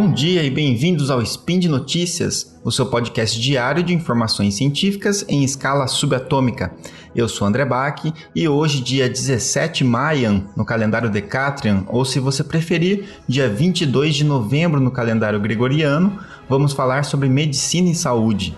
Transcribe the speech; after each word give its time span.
Bom 0.00 0.12
dia 0.12 0.44
e 0.44 0.48
bem-vindos 0.48 1.10
ao 1.10 1.20
Spin 1.22 1.58
de 1.58 1.68
Notícias, 1.68 2.56
o 2.62 2.70
seu 2.70 2.86
podcast 2.86 3.40
diário 3.40 3.82
de 3.82 3.92
informações 3.92 4.54
científicas 4.54 5.24
em 5.28 5.42
escala 5.42 5.88
subatômica. 5.88 6.72
Eu 7.16 7.28
sou 7.28 7.48
André 7.48 7.64
Bach 7.64 8.00
e 8.32 8.48
hoje, 8.48 8.80
dia 8.80 9.08
17 9.08 9.82
Mayan, 9.82 10.44
no 10.56 10.64
calendário 10.64 11.10
Decatrian, 11.10 11.84
ou 11.88 12.04
se 12.04 12.20
você 12.20 12.44
preferir, 12.44 13.08
dia 13.26 13.48
22 13.48 14.14
de 14.14 14.22
novembro 14.22 14.78
no 14.78 14.92
calendário 14.92 15.40
gregoriano, 15.40 16.20
vamos 16.48 16.72
falar 16.72 17.04
sobre 17.04 17.28
medicina 17.28 17.90
e 17.90 17.94
saúde. 17.96 18.54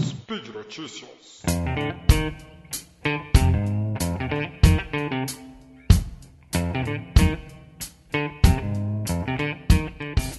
Speed 0.00 0.48
Notícias. 0.54 1.42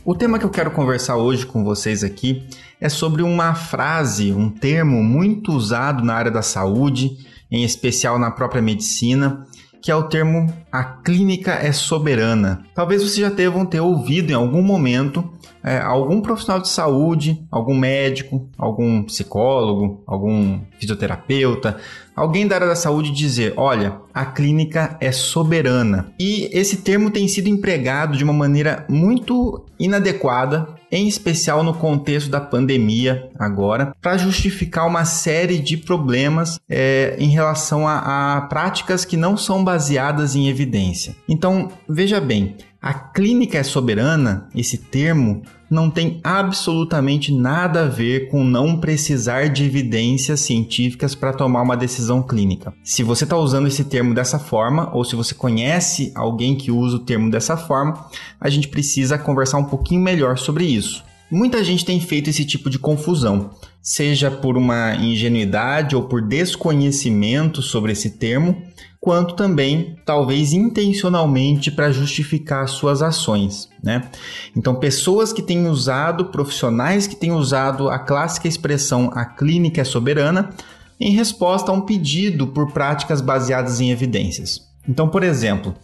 O 0.07 0.15
tema 0.15 0.39
que 0.39 0.45
eu 0.45 0.49
quero 0.49 0.71
conversar 0.71 1.17
hoje 1.17 1.45
com 1.45 1.65
vocês 1.65 2.01
aqui 2.01 2.47
é 2.79 2.87
sobre 2.87 3.21
uma 3.21 3.53
frase, 3.53 4.31
um 4.31 4.49
termo 4.49 5.03
muito 5.03 5.51
usado 5.51 6.01
na 6.01 6.13
área 6.13 6.31
da 6.31 6.41
saúde, 6.41 7.17
em 7.51 7.65
especial 7.65 8.17
na 8.17 8.31
própria 8.31 8.61
medicina, 8.61 9.45
que 9.81 9.91
é 9.91 9.95
o 9.97 10.03
termo 10.03 10.47
a 10.71 10.81
clínica 10.81 11.55
é 11.55 11.73
soberana. 11.73 12.63
Talvez 12.73 13.01
vocês 13.01 13.17
já 13.17 13.29
devam 13.29 13.65
ter 13.65 13.81
ouvido 13.81 14.31
em 14.31 14.33
algum 14.33 14.61
momento 14.61 15.29
é, 15.67 15.79
algum 15.79 16.21
profissional 16.21 16.61
de 16.61 16.69
saúde, 16.69 17.45
algum 17.51 17.77
médico, 17.77 18.47
algum 18.57 19.03
psicólogo, 19.03 20.01
algum 20.07 20.61
fisioterapeuta, 20.79 21.77
alguém 22.15 22.47
da 22.47 22.55
área 22.55 22.67
da 22.67 22.75
saúde 22.75 23.11
dizer: 23.11 23.53
olha, 23.57 23.97
a 24.13 24.25
clínica 24.25 24.97
é 25.01 25.11
soberana. 25.11 26.11
E 26.19 26.49
esse 26.57 26.77
termo 26.77 27.11
tem 27.11 27.27
sido 27.27 27.47
empregado 27.47 28.17
de 28.17 28.23
uma 28.23 28.33
maneira 28.33 28.85
muito 28.87 29.65
inadequada, 29.77 30.69
em 30.89 31.07
especial 31.07 31.63
no 31.63 31.73
contexto 31.73 32.29
da 32.29 32.39
pandemia 32.39 33.29
agora, 33.37 33.93
para 34.01 34.17
justificar 34.17 34.87
uma 34.87 35.03
série 35.03 35.59
de 35.59 35.75
problemas 35.75 36.59
é, 36.69 37.15
em 37.19 37.29
relação 37.29 37.85
a, 37.85 38.37
a 38.37 38.41
práticas 38.41 39.03
que 39.03 39.17
não 39.17 39.35
são 39.35 39.63
baseadas 39.63 40.33
em 40.33 40.47
evidência. 40.47 41.13
Então, 41.27 41.69
veja 41.89 42.21
bem, 42.21 42.55
a 42.81 42.93
clínica 42.93 43.57
é 43.57 43.63
soberana, 43.63 44.47
esse 44.53 44.77
termo, 44.77 45.41
não 45.69 45.89
tem 45.89 46.21
absolutamente 46.23 47.33
nada 47.33 47.83
a 47.83 47.87
ver 47.87 48.29
com 48.29 48.43
não 48.43 48.79
precisar 48.79 49.49
de 49.49 49.65
evidências 49.65 50.39
científicas 50.41 51.15
para 51.15 51.33
tomar 51.33 51.63
uma 51.63 51.75
decisão 51.75 52.21
clínica. 52.21 52.73
Se 52.83 53.03
você 53.03 53.23
está 53.23 53.35
usando 53.35 53.67
esse 53.67 53.83
termo 53.83 54.13
dessa 54.13 54.39
forma, 54.39 54.95
ou 54.95 55.03
se 55.03 55.15
você 55.15 55.33
conhece 55.33 56.11
alguém 56.15 56.55
que 56.55 56.71
usa 56.71 56.97
o 56.97 57.03
termo 57.03 57.29
dessa 57.31 57.57
forma, 57.57 58.05
a 58.39 58.49
gente 58.49 58.67
precisa 58.67 59.17
conversar 59.17 59.57
um 59.57 59.65
pouquinho 59.65 60.01
melhor 60.01 60.37
sobre 60.37 60.65
isso. 60.65 61.03
Muita 61.29 61.61
gente 61.61 61.83
tem 61.83 61.99
feito 61.99 62.29
esse 62.29 62.45
tipo 62.45 62.69
de 62.69 62.79
confusão, 62.79 63.51
seja 63.81 64.31
por 64.31 64.57
uma 64.57 64.95
ingenuidade 64.95 65.93
ou 65.93 66.03
por 66.03 66.21
desconhecimento 66.21 67.61
sobre 67.61 67.91
esse 67.91 68.11
termo, 68.11 68.61
quanto 69.01 69.35
também, 69.35 69.97
talvez 70.05 70.53
intencionalmente, 70.53 71.69
para 71.69 71.91
justificar 71.91 72.67
suas 72.69 73.01
ações. 73.01 73.67
Né? 73.83 74.09
Então, 74.55 74.75
pessoas 74.75 75.33
que 75.33 75.41
têm 75.41 75.67
usado, 75.67 76.25
profissionais 76.25 77.07
que 77.07 77.15
têm 77.15 77.31
usado 77.31 77.89
a 77.89 77.99
clássica 77.99 78.47
expressão 78.47 79.11
a 79.13 79.25
clínica 79.25 79.81
é 79.81 79.83
soberana 79.83 80.49
em 80.99 81.11
resposta 81.11 81.71
a 81.71 81.75
um 81.75 81.81
pedido 81.81 82.47
por 82.47 82.71
práticas 82.71 83.19
baseadas 83.19 83.81
em 83.81 83.91
evidências. 83.91 84.61
Então, 84.87 85.09
por 85.09 85.23
exemplo, 85.23 85.75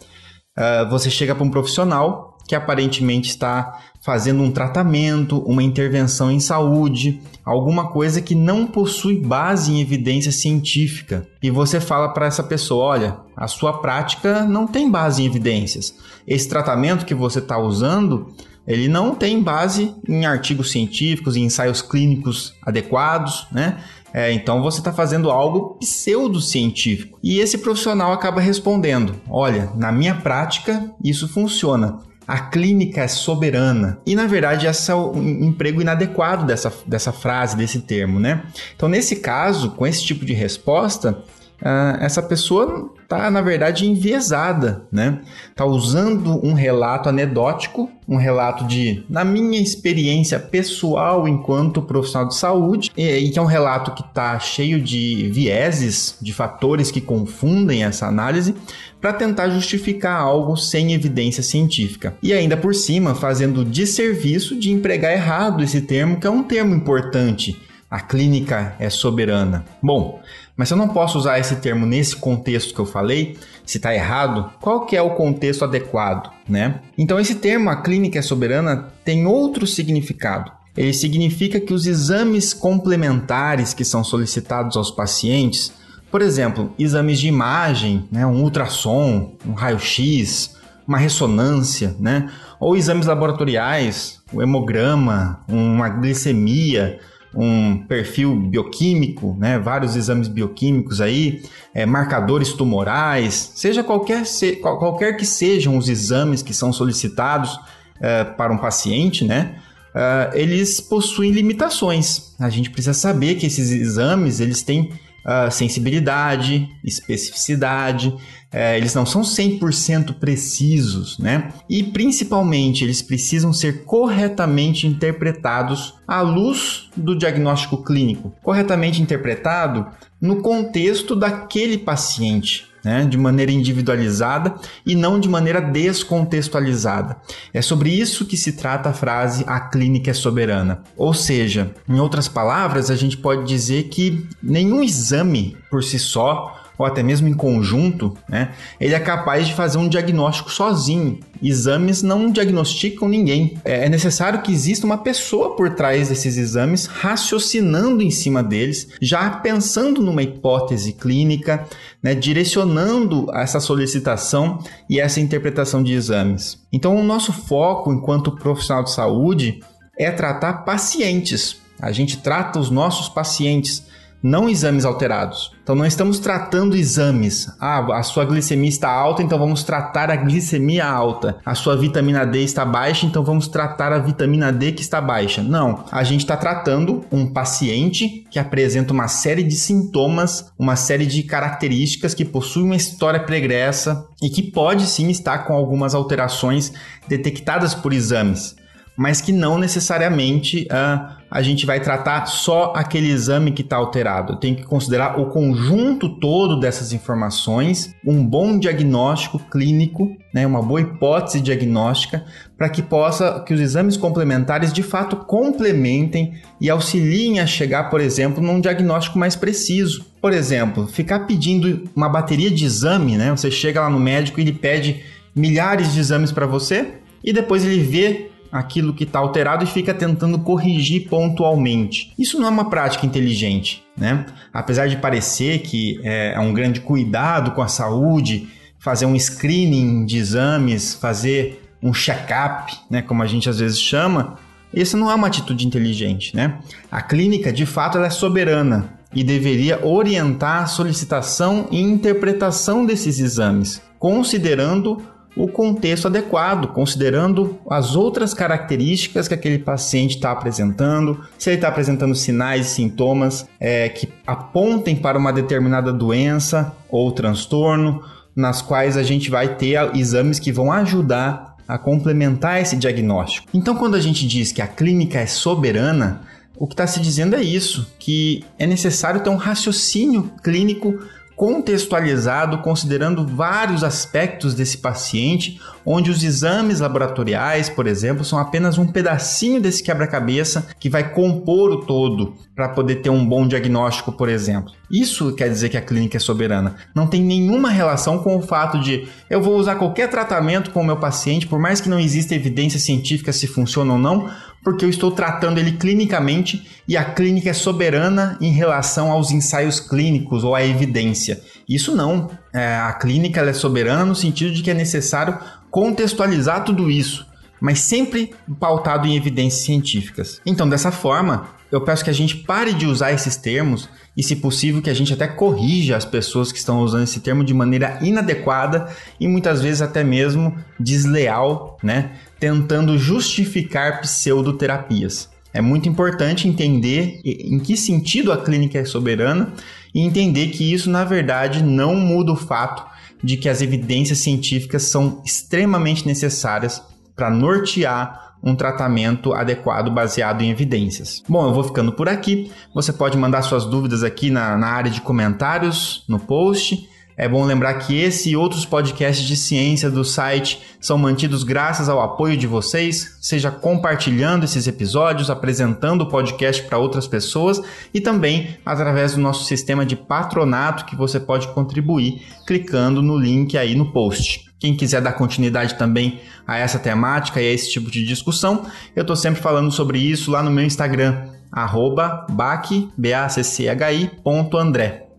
uh, 0.58 0.88
você 0.90 1.10
chega 1.10 1.34
para 1.34 1.44
um 1.44 1.50
profissional 1.50 2.33
que 2.46 2.54
aparentemente 2.54 3.28
está 3.28 3.80
fazendo 4.04 4.42
um 4.42 4.50
tratamento, 4.50 5.38
uma 5.46 5.62
intervenção 5.62 6.30
em 6.30 6.38
saúde, 6.38 7.22
alguma 7.44 7.88
coisa 7.88 8.20
que 8.20 8.34
não 8.34 8.66
possui 8.66 9.18
base 9.18 9.72
em 9.72 9.80
evidência 9.80 10.30
científica. 10.30 11.26
E 11.42 11.50
você 11.50 11.80
fala 11.80 12.10
para 12.10 12.26
essa 12.26 12.42
pessoa: 12.42 12.84
olha, 12.84 13.16
a 13.36 13.48
sua 13.48 13.80
prática 13.80 14.44
não 14.44 14.66
tem 14.66 14.90
base 14.90 15.22
em 15.22 15.26
evidências. 15.26 15.94
Esse 16.26 16.48
tratamento 16.48 17.06
que 17.06 17.14
você 17.14 17.38
está 17.38 17.58
usando. 17.58 18.32
Ele 18.66 18.88
não 18.88 19.14
tem 19.14 19.42
base 19.42 19.94
em 20.08 20.24
artigos 20.24 20.70
científicos, 20.70 21.36
em 21.36 21.44
ensaios 21.44 21.82
clínicos 21.82 22.54
adequados, 22.64 23.46
né? 23.52 23.76
É, 24.10 24.32
então 24.32 24.62
você 24.62 24.78
está 24.78 24.90
fazendo 24.90 25.30
algo 25.30 25.76
pseudocientífico. 25.80 27.18
E 27.22 27.40
esse 27.40 27.58
profissional 27.58 28.10
acaba 28.10 28.40
respondendo: 28.40 29.16
Olha, 29.28 29.70
na 29.74 29.92
minha 29.92 30.14
prática 30.14 30.90
isso 31.04 31.28
funciona 31.28 31.98
a 32.26 32.38
clínica 32.38 33.02
é 33.02 33.08
soberana. 33.08 33.98
E 34.06 34.14
na 34.14 34.26
verdade, 34.26 34.66
esse 34.66 34.90
é 34.90 34.94
o 34.94 35.14
emprego 35.16 35.80
inadequado 35.80 36.46
dessa, 36.46 36.72
dessa 36.86 37.12
frase, 37.12 37.56
desse 37.56 37.80
termo, 37.80 38.18
né? 38.18 38.42
Então, 38.74 38.88
nesse 38.88 39.16
caso, 39.16 39.70
com 39.72 39.86
esse 39.86 40.04
tipo 40.04 40.24
de 40.24 40.32
resposta, 40.32 41.18
uh, 41.60 42.00
essa 42.00 42.22
pessoa 42.22 42.92
está, 43.02 43.30
na 43.30 43.40
verdade, 43.40 43.86
enviesada, 43.86 44.86
né? 44.90 45.20
Está 45.50 45.64
usando 45.64 46.44
um 46.44 46.54
relato 46.54 47.08
anedótico, 47.08 47.90
um 48.08 48.16
relato 48.16 48.66
de, 48.66 49.04
na 49.08 49.24
minha 49.24 49.60
experiência 49.60 50.38
pessoal 50.38 51.28
enquanto 51.28 51.82
profissional 51.82 52.28
de 52.28 52.34
saúde, 52.34 52.90
e, 52.96 53.02
e 53.02 53.30
que 53.30 53.38
é 53.38 53.42
um 53.42 53.46
relato 53.46 53.92
que 53.92 54.02
está 54.02 54.38
cheio 54.38 54.80
de 54.80 55.30
vieses, 55.32 56.16
de 56.20 56.32
fatores 56.32 56.90
que 56.90 57.00
confundem 57.00 57.84
essa 57.84 58.06
análise, 58.06 58.54
para 59.00 59.12
tentar 59.12 59.50
justificar 59.50 60.18
algo 60.18 60.56
sem 60.56 60.94
evidência 60.94 61.42
científica. 61.42 62.16
E 62.22 62.32
ainda 62.32 62.56
por 62.56 62.74
cima, 62.74 63.14
fazendo 63.14 63.64
desserviço 63.64 64.58
de 64.58 64.72
empregar 64.72 65.12
errado 65.12 65.62
esse 65.62 65.82
termo, 65.82 66.18
que 66.18 66.26
é 66.26 66.30
um 66.30 66.42
termo 66.42 66.74
importante. 66.74 67.60
A 67.90 68.00
clínica 68.00 68.74
é 68.80 68.90
soberana. 68.90 69.64
Bom, 69.80 70.20
mas 70.56 70.68
se 70.68 70.74
eu 70.74 70.78
não 70.78 70.88
posso 70.88 71.18
usar 71.18 71.38
esse 71.38 71.56
termo 71.56 71.84
nesse 71.86 72.16
contexto 72.16 72.74
que 72.74 72.80
eu 72.80 72.86
falei, 72.86 73.36
se 73.64 73.78
está 73.78 73.94
errado, 73.94 74.50
qual 74.60 74.86
que 74.86 74.96
é 74.96 75.02
o 75.02 75.14
contexto 75.14 75.64
adequado, 75.64 76.30
né? 76.48 76.80
Então 76.96 77.18
esse 77.18 77.36
termo, 77.36 77.70
a 77.70 77.76
clínica 77.76 78.18
é 78.18 78.22
soberana, 78.22 78.92
tem 79.04 79.26
outro 79.26 79.66
significado. 79.66 80.52
Ele 80.76 80.92
significa 80.92 81.60
que 81.60 81.72
os 81.72 81.86
exames 81.86 82.52
complementares 82.52 83.72
que 83.72 83.84
são 83.84 84.02
solicitados 84.02 84.76
aos 84.76 84.90
pacientes 84.90 85.72
por 86.14 86.22
exemplo, 86.22 86.72
exames 86.78 87.18
de 87.18 87.26
imagem, 87.26 88.08
né, 88.08 88.24
um 88.24 88.40
ultrassom, 88.40 89.32
um 89.44 89.52
raio-x, 89.52 90.54
uma 90.86 90.96
ressonância, 90.96 91.96
né, 91.98 92.30
ou 92.60 92.76
exames 92.76 93.06
laboratoriais, 93.06 94.22
o 94.32 94.40
hemograma, 94.40 95.40
uma 95.48 95.88
glicemia, 95.88 97.00
um 97.36 97.84
perfil 97.86 98.34
bioquímico, 98.36 99.36
né, 99.38 99.58
vários 99.58 99.96
exames 99.96 100.28
bioquímicos 100.28 101.00
aí, 101.00 101.42
é, 101.74 101.84
marcadores 101.84 102.52
tumorais, 102.52 103.52
seja 103.54 103.82
qualquer, 103.82 104.24
se, 104.26 104.56
qualquer 104.56 105.16
que 105.16 105.26
sejam 105.26 105.76
os 105.76 105.88
exames 105.88 106.42
que 106.42 106.54
são 106.54 106.72
solicitados 106.72 107.58
é, 108.00 108.24
para 108.24 108.52
um 108.52 108.58
paciente, 108.58 109.24
né, 109.24 109.56
é, 109.94 110.30
eles 110.34 110.80
possuem 110.80 111.30
limitações. 111.30 112.34
A 112.38 112.50
gente 112.50 112.70
precisa 112.70 112.94
saber 112.94 113.36
que 113.36 113.46
esses 113.46 113.70
exames 113.70 114.40
eles 114.40 114.62
têm 114.62 114.90
uh, 115.24 115.50
sensibilidade, 115.50 116.68
especificidade, 116.84 118.14
é, 118.54 118.76
eles 118.76 118.94
não 118.94 119.04
são 119.04 119.22
100% 119.22 120.14
precisos, 120.14 121.18
né? 121.18 121.52
E 121.68 121.82
principalmente 121.82 122.84
eles 122.84 123.02
precisam 123.02 123.52
ser 123.52 123.84
corretamente 123.84 124.86
interpretados 124.86 125.94
à 126.06 126.20
luz 126.20 126.88
do 126.96 127.18
diagnóstico 127.18 127.82
clínico, 127.82 128.32
corretamente 128.44 129.02
interpretado 129.02 129.88
no 130.20 130.36
contexto 130.40 131.16
daquele 131.16 131.76
paciente 131.76 132.68
né, 132.84 133.04
de 133.04 133.16
maneira 133.18 133.50
individualizada 133.50 134.54
e 134.86 134.94
não 134.94 135.18
de 135.18 135.28
maneira 135.28 135.60
descontextualizada. 135.60 137.16
É 137.52 137.60
sobre 137.60 137.90
isso 137.90 138.26
que 138.26 138.36
se 138.36 138.52
trata 138.52 138.90
a 138.90 138.92
frase 138.92 139.42
a 139.48 139.58
clínica 139.58 140.10
é 140.10 140.14
soberana. 140.14 140.82
Ou 140.96 141.12
seja, 141.14 141.72
em 141.88 141.98
outras 141.98 142.28
palavras, 142.28 142.90
a 142.90 142.94
gente 142.94 143.16
pode 143.16 143.44
dizer 143.48 143.84
que 143.84 144.28
nenhum 144.40 144.82
exame 144.82 145.56
por 145.70 145.82
si 145.82 145.98
só 145.98 146.63
ou 146.76 146.84
até 146.84 147.02
mesmo 147.02 147.28
em 147.28 147.34
conjunto, 147.34 148.16
né, 148.28 148.52
ele 148.80 148.94
é 148.94 149.00
capaz 149.00 149.46
de 149.46 149.54
fazer 149.54 149.78
um 149.78 149.88
diagnóstico 149.88 150.50
sozinho. 150.50 151.20
Exames 151.42 152.02
não 152.02 152.30
diagnosticam 152.30 153.08
ninguém. 153.08 153.58
É, 153.64 153.86
é 153.86 153.88
necessário 153.88 154.42
que 154.42 154.52
exista 154.52 154.86
uma 154.86 154.98
pessoa 154.98 155.54
por 155.54 155.70
trás 155.74 156.08
desses 156.08 156.36
exames, 156.36 156.86
raciocinando 156.86 158.02
em 158.02 158.10
cima 158.10 158.42
deles, 158.42 158.88
já 159.00 159.30
pensando 159.30 160.02
numa 160.02 160.22
hipótese 160.22 160.92
clínica, 160.92 161.66
né, 162.02 162.14
direcionando 162.14 163.26
essa 163.34 163.60
solicitação 163.60 164.58
e 164.88 165.00
essa 165.00 165.20
interpretação 165.20 165.82
de 165.82 165.92
exames. 165.92 166.58
Então, 166.72 166.96
o 166.96 167.04
nosso 167.04 167.32
foco 167.32 167.92
enquanto 167.92 168.32
profissional 168.32 168.84
de 168.84 168.92
saúde 168.92 169.60
é 169.98 170.10
tratar 170.10 170.64
pacientes. 170.64 171.56
A 171.80 171.92
gente 171.92 172.18
trata 172.18 172.58
os 172.58 172.70
nossos 172.70 173.08
pacientes 173.08 173.84
não 174.24 174.48
exames 174.48 174.86
alterados. 174.86 175.52
Então 175.62 175.74
não 175.74 175.84
estamos 175.84 176.18
tratando 176.18 176.74
exames. 176.74 177.46
Ah, 177.60 177.98
a 177.98 178.02
sua 178.02 178.24
glicemia 178.24 178.70
está 178.70 178.90
alta, 178.90 179.22
então 179.22 179.38
vamos 179.38 179.62
tratar 179.62 180.10
a 180.10 180.16
glicemia 180.16 180.86
alta. 180.86 181.36
A 181.44 181.54
sua 181.54 181.76
vitamina 181.76 182.24
D 182.24 182.42
está 182.42 182.64
baixa, 182.64 183.04
então 183.04 183.22
vamos 183.22 183.48
tratar 183.48 183.92
a 183.92 183.98
vitamina 183.98 184.50
D 184.50 184.72
que 184.72 184.80
está 184.80 184.98
baixa. 184.98 185.42
Não, 185.42 185.84
a 185.92 186.02
gente 186.02 186.20
está 186.20 186.38
tratando 186.38 187.04
um 187.12 187.30
paciente 187.30 188.24
que 188.30 188.38
apresenta 188.38 188.94
uma 188.94 189.08
série 189.08 189.42
de 189.42 189.56
sintomas, 189.56 190.50
uma 190.58 190.74
série 190.74 191.04
de 191.04 191.22
características 191.22 192.14
que 192.14 192.24
possui 192.24 192.62
uma 192.62 192.76
história 192.76 193.20
pregressa 193.20 194.06
e 194.22 194.30
que 194.30 194.42
pode 194.42 194.86
sim 194.86 195.10
estar 195.10 195.40
com 195.40 195.52
algumas 195.52 195.94
alterações 195.94 196.72
detectadas 197.06 197.74
por 197.74 197.92
exames 197.92 198.56
mas 198.96 199.20
que 199.20 199.32
não 199.32 199.58
necessariamente 199.58 200.68
uh, 200.70 201.14
a 201.30 201.42
gente 201.42 201.66
vai 201.66 201.80
tratar 201.80 202.26
só 202.26 202.72
aquele 202.76 203.10
exame 203.10 203.50
que 203.50 203.62
está 203.62 203.76
alterado. 203.76 204.36
Tem 204.36 204.54
que 204.54 204.62
considerar 204.62 205.18
o 205.18 205.26
conjunto 205.30 206.08
todo 206.20 206.60
dessas 206.60 206.92
informações, 206.92 207.92
um 208.06 208.24
bom 208.24 208.56
diagnóstico 208.56 209.40
clínico, 209.50 210.16
né, 210.32 210.46
uma 210.46 210.62
boa 210.62 210.80
hipótese 210.80 211.40
diagnóstica, 211.40 212.24
para 212.56 212.68
que 212.68 212.82
possa 212.82 213.40
que 213.40 213.52
os 213.52 213.60
exames 213.60 213.96
complementares 213.96 214.72
de 214.72 214.82
fato 214.82 215.16
complementem 215.16 216.34
e 216.60 216.70
auxiliem 216.70 217.40
a 217.40 217.46
chegar, 217.46 217.90
por 217.90 218.00
exemplo, 218.00 218.40
num 218.40 218.60
diagnóstico 218.60 219.18
mais 219.18 219.34
preciso. 219.34 220.06
Por 220.22 220.32
exemplo, 220.32 220.86
ficar 220.86 221.20
pedindo 221.20 221.90
uma 221.96 222.08
bateria 222.08 222.50
de 222.50 222.64
exame, 222.64 223.16
né? 223.18 223.32
Você 223.32 223.50
chega 223.50 223.80
lá 223.80 223.90
no 223.90 223.98
médico 223.98 224.38
e 224.38 224.44
ele 224.44 224.52
pede 224.52 225.02
milhares 225.34 225.92
de 225.92 225.98
exames 225.98 226.30
para 226.30 226.46
você 226.46 226.94
e 227.24 227.32
depois 227.32 227.64
ele 227.64 227.82
vê 227.82 228.30
aquilo 228.54 228.94
que 228.94 229.02
está 229.02 229.18
alterado 229.18 229.64
e 229.64 229.66
fica 229.66 229.92
tentando 229.92 230.38
corrigir 230.38 231.08
pontualmente. 231.08 232.12
Isso 232.16 232.38
não 232.38 232.46
é 232.46 232.50
uma 232.50 232.70
prática 232.70 233.04
inteligente, 233.04 233.82
né? 233.96 234.24
Apesar 234.52 234.86
de 234.86 234.96
parecer 234.96 235.58
que 235.58 236.00
é, 236.04 236.34
é 236.34 236.38
um 236.38 236.54
grande 236.54 236.78
cuidado 236.80 237.50
com 237.50 237.60
a 237.60 237.66
saúde, 237.66 238.46
fazer 238.78 239.06
um 239.06 239.18
screening 239.18 240.06
de 240.06 240.18
exames, 240.18 240.94
fazer 240.94 241.68
um 241.82 241.92
check-up, 241.92 242.72
né, 242.88 243.02
como 243.02 243.24
a 243.24 243.26
gente 243.26 243.50
às 243.50 243.58
vezes 243.58 243.80
chama, 243.80 244.38
isso 244.72 244.96
não 244.96 245.10
é 245.10 245.14
uma 245.16 245.26
atitude 245.26 245.66
inteligente, 245.66 246.34
né? 246.34 246.58
A 246.90 247.02
clínica, 247.02 247.52
de 247.52 247.66
fato, 247.66 247.98
ela 247.98 248.06
é 248.06 248.10
soberana 248.10 248.88
e 249.12 249.24
deveria 249.24 249.84
orientar 249.84 250.62
a 250.62 250.66
solicitação 250.66 251.66
e 251.72 251.80
interpretação 251.80 252.86
desses 252.86 253.18
exames, 253.18 253.82
considerando 253.98 255.02
o 255.36 255.48
contexto 255.48 256.06
adequado, 256.06 256.68
considerando 256.68 257.58
as 257.68 257.96
outras 257.96 258.32
características 258.32 259.26
que 259.26 259.34
aquele 259.34 259.58
paciente 259.58 260.16
está 260.16 260.30
apresentando, 260.30 261.24
se 261.38 261.50
ele 261.50 261.56
está 261.56 261.68
apresentando 261.68 262.14
sinais 262.14 262.66
e 262.66 262.70
sintomas 262.70 263.46
é, 263.58 263.88
que 263.88 264.08
apontem 264.26 264.94
para 264.94 265.18
uma 265.18 265.32
determinada 265.32 265.92
doença 265.92 266.72
ou 266.88 267.10
transtorno, 267.10 268.02
nas 268.34 268.62
quais 268.62 268.96
a 268.96 269.02
gente 269.02 269.30
vai 269.30 269.56
ter 269.56 269.78
exames 269.96 270.38
que 270.38 270.52
vão 270.52 270.70
ajudar 270.72 271.54
a 271.66 271.78
complementar 271.78 272.60
esse 272.60 272.76
diagnóstico. 272.76 273.48
Então, 273.54 273.74
quando 273.74 273.94
a 273.94 274.00
gente 274.00 274.26
diz 274.26 274.52
que 274.52 274.60
a 274.60 274.66
clínica 274.66 275.18
é 275.18 275.26
soberana, 275.26 276.22
o 276.56 276.66
que 276.66 276.74
está 276.74 276.86
se 276.86 277.00
dizendo 277.00 277.34
é 277.34 277.42
isso, 277.42 277.92
que 277.98 278.44
é 278.58 278.66
necessário 278.66 279.20
ter 279.20 279.30
um 279.30 279.36
raciocínio 279.36 280.30
clínico 280.42 280.98
contextualizado 281.36 282.58
considerando 282.58 283.26
vários 283.26 283.82
aspectos 283.82 284.54
desse 284.54 284.78
paciente, 284.78 285.60
onde 285.84 286.10
os 286.10 286.22
exames 286.22 286.80
laboratoriais, 286.80 287.68
por 287.68 287.86
exemplo, 287.86 288.24
são 288.24 288.38
apenas 288.38 288.78
um 288.78 288.86
pedacinho 288.86 289.60
desse 289.60 289.82
quebra-cabeça 289.82 290.66
que 290.78 290.88
vai 290.88 291.12
compor 291.12 291.70
o 291.70 291.80
todo 291.84 292.34
para 292.54 292.68
poder 292.68 292.96
ter 292.96 293.10
um 293.10 293.26
bom 293.26 293.46
diagnóstico, 293.46 294.12
por 294.12 294.28
exemplo. 294.28 294.72
Isso 294.90 295.34
quer 295.34 295.48
dizer 295.48 295.68
que 295.70 295.76
a 295.76 295.82
clínica 295.82 296.16
é 296.16 296.20
soberana. 296.20 296.76
Não 296.94 297.06
tem 297.06 297.20
nenhuma 297.20 297.68
relação 297.68 298.18
com 298.18 298.36
o 298.36 298.42
fato 298.42 298.78
de 298.78 299.08
eu 299.28 299.42
vou 299.42 299.56
usar 299.56 299.74
qualquer 299.74 300.08
tratamento 300.08 300.70
com 300.70 300.80
o 300.80 300.84
meu 300.84 300.96
paciente, 300.96 301.46
por 301.46 301.58
mais 301.58 301.80
que 301.80 301.88
não 301.88 301.98
exista 301.98 302.34
evidência 302.34 302.78
científica 302.78 303.32
se 303.32 303.46
funciona 303.46 303.92
ou 303.92 303.98
não, 303.98 304.30
porque 304.64 304.84
eu 304.84 304.88
estou 304.88 305.12
tratando 305.12 305.58
ele 305.58 305.72
clinicamente 305.72 306.66
e 306.88 306.96
a 306.96 307.04
clínica 307.04 307.50
é 307.50 307.52
soberana 307.52 308.38
em 308.40 308.50
relação 308.50 309.12
aos 309.12 309.30
ensaios 309.30 309.78
clínicos 309.78 310.42
ou 310.42 310.54
à 310.54 310.64
evidência. 310.64 311.42
Isso 311.68 311.94
não. 311.94 312.30
É, 312.52 312.76
a 312.76 312.94
clínica 312.94 313.42
é 313.42 313.52
soberana 313.52 314.06
no 314.06 314.14
sentido 314.14 314.52
de 314.52 314.62
que 314.62 314.70
é 314.70 314.74
necessário 314.74 315.38
contextualizar 315.70 316.64
tudo 316.64 316.90
isso, 316.90 317.26
mas 317.60 317.80
sempre 317.80 318.32
pautado 318.58 319.06
em 319.06 319.16
evidências 319.16 319.64
científicas. 319.64 320.40
Então, 320.46 320.68
dessa 320.68 320.90
forma, 320.90 321.48
eu 321.70 321.80
peço 321.80 322.04
que 322.04 322.10
a 322.10 322.14
gente 322.14 322.36
pare 322.36 322.72
de 322.72 322.86
usar 322.86 323.12
esses 323.12 323.36
termos 323.36 323.88
e, 324.16 324.22
se 324.22 324.36
possível, 324.36 324.80
que 324.80 324.88
a 324.88 324.94
gente 324.94 325.12
até 325.12 325.26
corrija 325.26 325.96
as 325.96 326.04
pessoas 326.04 326.52
que 326.52 326.58
estão 326.58 326.78
usando 326.80 327.02
esse 327.02 327.18
termo 327.18 327.42
de 327.42 327.52
maneira 327.52 327.98
inadequada 328.00 328.86
e 329.18 329.26
muitas 329.26 329.60
vezes 329.60 329.82
até 329.82 330.04
mesmo 330.04 330.56
desleal, 330.78 331.76
né? 331.82 332.12
Tentando 332.44 332.98
justificar 332.98 334.02
pseudoterapias. 334.02 335.30
É 335.50 335.62
muito 335.62 335.88
importante 335.88 336.46
entender 336.46 337.22
em 337.24 337.58
que 337.58 337.74
sentido 337.74 338.30
a 338.30 338.36
clínica 338.36 338.78
é 338.78 338.84
soberana 338.84 339.54
e 339.94 340.00
entender 340.00 340.48
que 340.48 340.70
isso, 340.70 340.90
na 340.90 341.04
verdade, 341.04 341.62
não 341.62 341.94
muda 341.96 342.32
o 342.32 342.36
fato 342.36 342.84
de 343.22 343.38
que 343.38 343.48
as 343.48 343.62
evidências 343.62 344.18
científicas 344.18 344.82
são 344.82 345.22
extremamente 345.24 346.06
necessárias 346.06 346.82
para 347.16 347.30
nortear 347.30 348.34
um 348.42 348.54
tratamento 348.54 349.32
adequado 349.32 349.90
baseado 349.90 350.42
em 350.42 350.50
evidências. 350.50 351.22
Bom, 351.26 351.48
eu 351.48 351.54
vou 351.54 351.64
ficando 351.64 351.92
por 351.92 352.10
aqui. 352.10 352.52
Você 352.74 352.92
pode 352.92 353.16
mandar 353.16 353.40
suas 353.40 353.64
dúvidas 353.64 354.02
aqui 354.02 354.28
na, 354.28 354.58
na 354.58 354.66
área 354.66 354.90
de 354.90 355.00
comentários 355.00 356.04
no 356.06 356.20
post. 356.20 356.86
É 357.16 357.28
bom 357.28 357.44
lembrar 357.44 357.74
que 357.74 357.96
esse 357.96 358.30
e 358.30 358.36
outros 358.36 358.66
podcasts 358.66 359.24
de 359.24 359.36
ciência 359.36 359.88
do 359.88 360.04
site 360.04 360.60
são 360.80 360.98
mantidos 360.98 361.44
graças 361.44 361.88
ao 361.88 362.00
apoio 362.00 362.36
de 362.36 362.46
vocês, 362.46 363.18
seja 363.20 363.52
compartilhando 363.52 364.44
esses 364.44 364.66
episódios, 364.66 365.30
apresentando 365.30 366.02
o 366.02 366.08
podcast 366.08 366.62
para 366.64 366.76
outras 366.76 367.06
pessoas 367.06 367.62
e 367.92 368.00
também 368.00 368.56
através 368.66 369.14
do 369.14 369.20
nosso 369.20 369.44
sistema 369.44 369.86
de 369.86 369.94
patronato 369.94 370.84
que 370.84 370.96
você 370.96 371.20
pode 371.20 371.46
contribuir 371.48 372.22
clicando 372.46 373.00
no 373.00 373.16
link 373.16 373.56
aí 373.56 373.76
no 373.76 373.92
post. 373.92 374.52
Quem 374.58 374.76
quiser 374.76 375.00
dar 375.00 375.12
continuidade 375.12 375.74
também 375.74 376.20
a 376.46 376.58
essa 376.58 376.78
temática 376.78 377.40
e 377.40 377.48
a 377.48 377.52
esse 377.52 377.70
tipo 377.70 377.90
de 377.90 378.04
discussão, 378.04 378.66
eu 378.96 379.02
estou 379.02 379.14
sempre 379.14 379.40
falando 379.40 379.70
sobre 379.70 379.98
isso 379.98 380.30
lá 380.30 380.42
no 380.42 380.50
meu 380.50 380.64
Instagram, 380.64 381.28
arroba. 381.52 382.26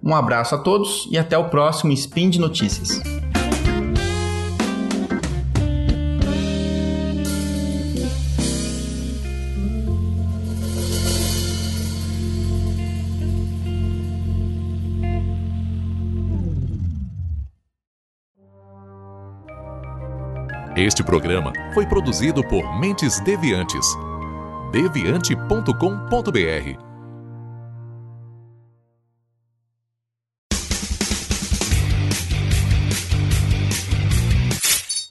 Um 0.06 0.14
abraço 0.14 0.54
a 0.54 0.60
todos 0.60 1.08
e 1.10 1.18
até 1.18 1.36
o 1.36 1.50
próximo 1.50 1.92
Spin 1.92 2.30
de 2.30 2.40
Notícias. 2.40 3.02
Este 20.78 21.04
programa 21.04 21.52
foi 21.74 21.88
produzido 21.88 22.44
por 22.44 22.80
Mentes 22.80 23.20
Deviantes. 23.22 23.88
deviante.com.br. 24.72 26.85